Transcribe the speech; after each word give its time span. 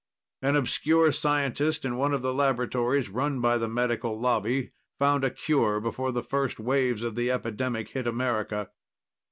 An 0.41 0.55
obscure 0.55 1.11
scientist 1.11 1.85
in 1.85 1.95
one 1.95 2.11
of 2.11 2.23
the 2.23 2.33
laboratories 2.33 3.07
run 3.09 3.39
by 3.39 3.59
the 3.59 3.67
Medical 3.69 4.19
Lobby 4.19 4.71
found 4.97 5.23
a 5.23 5.29
cure 5.29 5.79
before 5.79 6.11
the 6.11 6.23
first 6.23 6.59
waves 6.59 7.03
of 7.03 7.13
the 7.13 7.29
epidemic 7.29 7.89
hit 7.89 8.07
America. 8.07 8.71